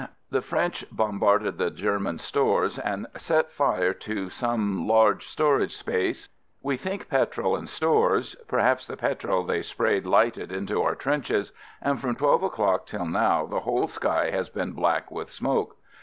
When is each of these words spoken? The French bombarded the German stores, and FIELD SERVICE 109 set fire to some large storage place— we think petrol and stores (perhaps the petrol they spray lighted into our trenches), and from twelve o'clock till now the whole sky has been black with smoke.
The 0.31 0.41
French 0.41 0.83
bombarded 0.91 1.59
the 1.59 1.69
German 1.69 2.17
stores, 2.17 2.79
and 2.79 3.05
FIELD 3.11 3.21
SERVICE 3.21 3.29
109 3.29 3.43
set 3.75 3.83
fire 3.85 3.93
to 3.93 4.29
some 4.29 4.87
large 4.87 5.27
storage 5.27 5.85
place— 5.85 6.27
we 6.63 6.75
think 6.75 7.07
petrol 7.07 7.55
and 7.55 7.69
stores 7.69 8.35
(perhaps 8.47 8.87
the 8.87 8.97
petrol 8.97 9.43
they 9.43 9.61
spray 9.61 10.01
lighted 10.01 10.51
into 10.51 10.81
our 10.81 10.95
trenches), 10.95 11.51
and 11.83 12.01
from 12.01 12.15
twelve 12.15 12.41
o'clock 12.41 12.87
till 12.87 13.05
now 13.05 13.45
the 13.45 13.59
whole 13.59 13.85
sky 13.85 14.31
has 14.31 14.49
been 14.49 14.71
black 14.71 15.11
with 15.11 15.29
smoke. 15.29 15.77